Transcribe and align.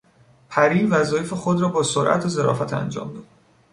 پری 0.49 0.83
وظایف 0.85 1.33
خود 1.33 1.61
را 1.61 1.67
با 1.69 1.83
سرعت 1.83 2.25
و 2.25 2.29
ظرافت 2.29 2.73
انجام 2.73 3.13
داد. 3.13 3.23